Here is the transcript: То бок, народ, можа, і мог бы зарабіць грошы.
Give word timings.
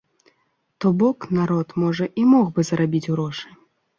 То 0.85 0.91
бок, 1.01 1.27
народ, 1.39 1.75
можа, 1.83 2.09
і 2.21 2.25
мог 2.31 2.47
бы 2.55 2.65
зарабіць 2.69 3.05
грошы. 3.13 3.47